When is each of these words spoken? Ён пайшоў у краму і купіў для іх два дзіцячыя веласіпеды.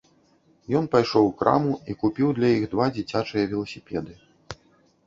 Ён 0.79 0.87
пайшоў 0.95 1.27
у 1.31 1.33
краму 1.41 1.73
і 1.91 1.97
купіў 2.01 2.35
для 2.39 2.49
іх 2.57 2.63
два 2.73 2.85
дзіцячыя 2.97 3.43
веласіпеды. 3.55 4.13